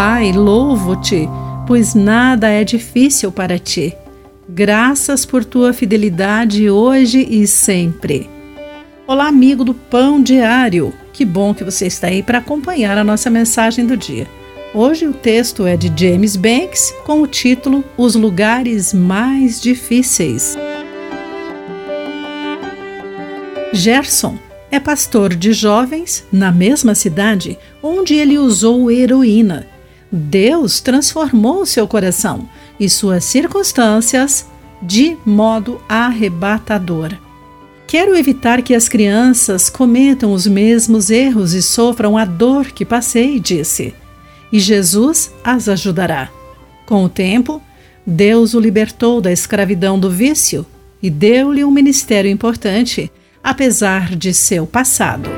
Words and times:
Pai, 0.00 0.30
louvo-te, 0.30 1.28
pois 1.66 1.92
nada 1.92 2.48
é 2.48 2.62
difícil 2.62 3.32
para 3.32 3.58
ti. 3.58 3.92
Graças 4.48 5.26
por 5.26 5.44
tua 5.44 5.72
fidelidade 5.72 6.70
hoje 6.70 7.26
e 7.28 7.48
sempre. 7.48 8.30
Olá, 9.08 9.26
amigo 9.26 9.64
do 9.64 9.74
Pão 9.74 10.22
Diário. 10.22 10.94
Que 11.12 11.24
bom 11.24 11.52
que 11.52 11.64
você 11.64 11.88
está 11.88 12.06
aí 12.06 12.22
para 12.22 12.38
acompanhar 12.38 12.96
a 12.96 13.02
nossa 13.02 13.28
mensagem 13.28 13.84
do 13.84 13.96
dia. 13.96 14.28
Hoje 14.72 15.04
o 15.04 15.12
texto 15.12 15.66
é 15.66 15.76
de 15.76 15.92
James 15.96 16.36
Banks 16.36 16.94
com 17.04 17.20
o 17.20 17.26
título 17.26 17.84
Os 17.96 18.14
Lugares 18.14 18.94
Mais 18.94 19.60
Difíceis. 19.60 20.56
Gerson 23.72 24.38
é 24.70 24.78
pastor 24.78 25.34
de 25.34 25.52
jovens 25.52 26.24
na 26.32 26.52
mesma 26.52 26.94
cidade 26.94 27.58
onde 27.82 28.14
ele 28.14 28.38
usou 28.38 28.92
heroína. 28.92 29.66
Deus 30.10 30.80
transformou 30.80 31.66
seu 31.66 31.86
coração 31.86 32.48
e 32.78 32.88
suas 32.88 33.24
circunstâncias 33.24 34.46
de 34.80 35.16
modo 35.24 35.80
arrebatador. 35.88 37.14
Quero 37.86 38.16
evitar 38.16 38.62
que 38.62 38.74
as 38.74 38.88
crianças 38.88 39.70
cometam 39.70 40.32
os 40.32 40.46
mesmos 40.46 41.10
erros 41.10 41.54
e 41.54 41.62
sofram 41.62 42.16
a 42.16 42.24
dor 42.24 42.66
que 42.66 42.84
passei, 42.84 43.40
disse. 43.40 43.94
E 44.52 44.60
Jesus 44.60 45.32
as 45.42 45.68
ajudará. 45.68 46.30
Com 46.86 47.04
o 47.04 47.08
tempo, 47.08 47.62
Deus 48.06 48.54
o 48.54 48.60
libertou 48.60 49.20
da 49.20 49.32
escravidão 49.32 49.98
do 49.98 50.10
vício 50.10 50.64
e 51.02 51.10
deu-lhe 51.10 51.64
um 51.64 51.70
ministério 51.70 52.30
importante 52.30 53.10
apesar 53.42 54.14
de 54.14 54.34
seu 54.34 54.66
passado. 54.66 55.37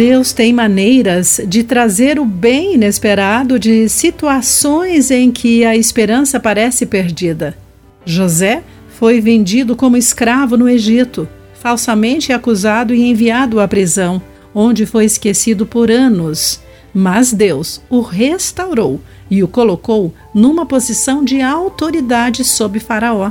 Deus 0.00 0.32
tem 0.32 0.50
maneiras 0.50 1.42
de 1.46 1.62
trazer 1.62 2.18
o 2.18 2.24
bem 2.24 2.72
inesperado 2.72 3.58
de 3.58 3.86
situações 3.86 5.10
em 5.10 5.30
que 5.30 5.62
a 5.62 5.76
esperança 5.76 6.40
parece 6.40 6.86
perdida. 6.86 7.54
José 8.06 8.62
foi 8.98 9.20
vendido 9.20 9.76
como 9.76 9.98
escravo 9.98 10.56
no 10.56 10.66
Egito, 10.66 11.28
falsamente 11.52 12.32
acusado 12.32 12.94
e 12.94 13.10
enviado 13.10 13.60
à 13.60 13.68
prisão, 13.68 14.22
onde 14.54 14.86
foi 14.86 15.04
esquecido 15.04 15.66
por 15.66 15.90
anos. 15.90 16.62
Mas 16.94 17.30
Deus 17.30 17.82
o 17.90 18.00
restaurou 18.00 19.02
e 19.30 19.42
o 19.42 19.48
colocou 19.48 20.14
numa 20.34 20.64
posição 20.64 21.22
de 21.22 21.42
autoridade 21.42 22.42
sob 22.42 22.80
Faraó. 22.80 23.30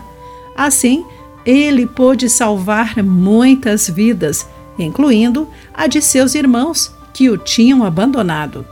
Assim, 0.56 1.04
ele 1.44 1.88
pôde 1.88 2.30
salvar 2.30 3.02
muitas 3.04 3.90
vidas, 3.90 4.46
incluindo 4.84 5.48
a 5.74 5.88
de 5.88 6.02
seus 6.02 6.36
irmãos 6.36 6.92
que 7.14 7.30
o 7.30 7.38
tinham 7.38 7.84
abandonado. 7.84 8.66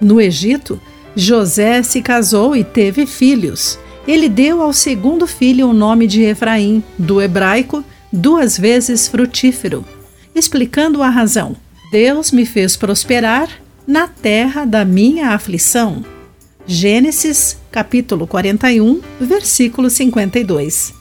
No 0.00 0.20
Egito, 0.20 0.80
José 1.16 1.82
se 1.82 2.02
casou 2.02 2.56
e 2.56 2.64
teve 2.64 3.06
filhos. 3.06 3.78
Ele 4.06 4.28
deu 4.28 4.60
ao 4.60 4.72
segundo 4.72 5.26
filho 5.26 5.68
o 5.68 5.72
nome 5.72 6.06
de 6.06 6.22
Efraim, 6.22 6.82
do 6.98 7.20
hebraico, 7.20 7.84
duas 8.12 8.58
vezes 8.58 9.08
frutífero, 9.08 9.84
explicando 10.34 11.02
a 11.02 11.08
razão. 11.08 11.56
Deus 11.90 12.32
me 12.32 12.44
fez 12.44 12.76
prosperar 12.76 13.48
na 13.86 14.08
terra 14.08 14.64
da 14.64 14.84
minha 14.84 15.30
aflição. 15.30 16.04
Gênesis, 16.66 17.58
capítulo 17.70 18.26
41, 18.26 19.00
versículo 19.20 19.90
52. 19.90 20.94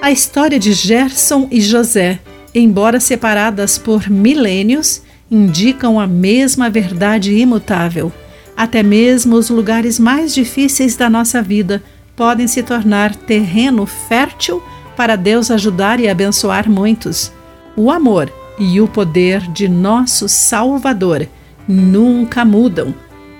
A 0.00 0.10
história 0.10 0.58
de 0.58 0.72
Gerson 0.72 1.46
e 1.50 1.60
José, 1.60 2.20
embora 2.54 3.00
separadas 3.00 3.78
por 3.78 4.08
milênios, 4.08 5.02
indicam 5.30 6.00
a 6.00 6.06
mesma 6.06 6.68
verdade 6.68 7.34
imutável. 7.34 8.12
Até 8.56 8.82
mesmo 8.82 9.36
os 9.36 9.48
lugares 9.48 9.98
mais 9.98 10.34
difíceis 10.34 10.96
da 10.96 11.08
nossa 11.08 11.40
vida 11.40 11.82
podem 12.16 12.46
se 12.46 12.62
tornar 12.62 13.14
terreno 13.14 13.86
fértil 13.86 14.62
para 14.96 15.16
Deus 15.16 15.50
ajudar 15.50 16.00
e 16.00 16.08
abençoar 16.08 16.68
muitos. 16.68 17.32
O 17.76 17.90
amor 17.90 18.30
e 18.58 18.80
o 18.80 18.86
poder 18.86 19.40
de 19.52 19.68
nosso 19.68 20.28
Salvador 20.28 21.26
nunca 21.66 22.44
mudam, 22.44 22.94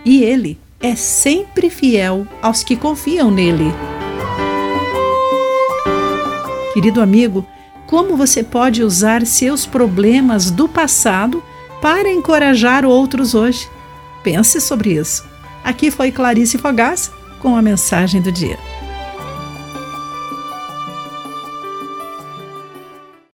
e 0.05 0.23
Ele 0.23 0.59
é 0.81 0.95
sempre 0.95 1.69
fiel 1.69 2.27
aos 2.41 2.63
que 2.63 2.75
confiam 2.75 3.31
nele. 3.31 3.71
Querido 6.73 7.03
amigo, 7.03 7.47
como 7.91 8.17
você 8.17 8.45
pode 8.45 8.85
usar 8.85 9.27
seus 9.27 9.67
problemas 9.67 10.49
do 10.49 10.69
passado 10.69 11.43
para 11.83 12.09
encorajar 12.09 12.85
outros 12.85 13.35
hoje? 13.35 13.69
Pense 14.23 14.61
sobre 14.61 14.93
isso. 14.93 15.25
Aqui 15.65 15.91
foi 15.91 16.13
Clarice 16.13 16.57
Fogás 16.57 17.11
com 17.41 17.57
a 17.57 17.61
mensagem 17.61 18.23
do 18.23 18.31
dia. 18.31 18.57